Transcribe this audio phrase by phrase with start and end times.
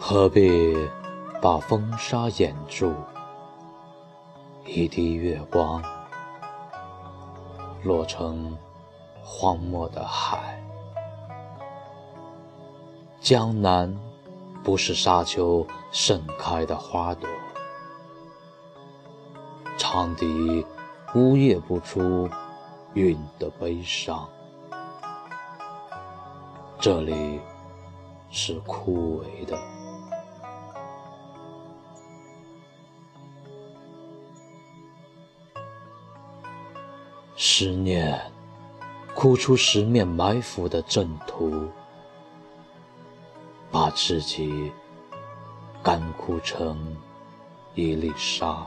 [0.00, 0.76] 何必
[1.42, 2.94] 把风沙掩住？
[4.64, 5.82] 一滴月光
[7.82, 8.56] 落成
[9.22, 10.62] 荒漠的海。
[13.20, 13.92] 江南
[14.62, 17.28] 不是沙丘盛开的花朵，
[19.76, 20.64] 长笛
[21.16, 22.30] 呜咽不出
[22.94, 24.26] 韵的悲伤。
[26.78, 27.40] 这里
[28.30, 29.58] 是枯萎的。
[37.40, 38.20] 思念，
[39.14, 41.68] 哭出十面埋伏的阵图，
[43.70, 44.72] 把自己
[45.80, 46.96] 干枯成
[47.76, 48.66] 一粒沙。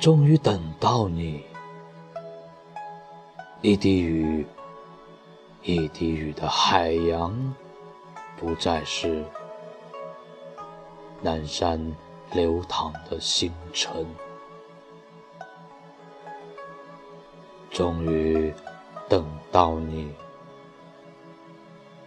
[0.00, 1.44] 终于等到你，
[3.60, 4.44] 一滴雨，
[5.62, 7.54] 一滴雨的海洋，
[8.36, 9.24] 不再是
[11.20, 11.94] 南山
[12.32, 14.04] 流淌的星辰。
[17.72, 18.52] 终于
[19.08, 20.08] 等到你，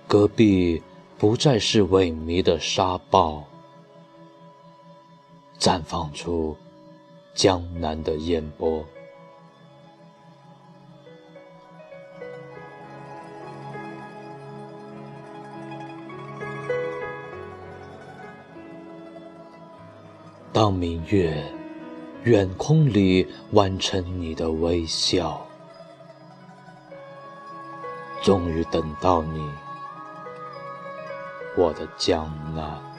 [0.08, 0.82] 隔壁
[1.18, 3.44] 不再是萎靡的沙暴，
[5.60, 6.56] 绽放出
[7.34, 8.86] 江南的烟波。
[20.54, 21.44] 当明月
[22.24, 25.46] 远空里完成你的微笑。
[28.26, 29.52] 终于等到你，
[31.56, 32.95] 我的江南。